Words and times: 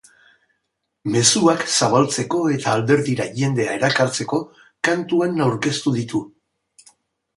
Mezuak 1.15 1.65
zabaltzeko 1.73 2.41
eta 2.55 2.73
alderdira 2.77 3.27
jendea 3.41 3.77
erakartzeko 3.81 4.41
kantuan 4.89 5.39
aurkeztu 5.49 5.95
ditu. 5.99 6.23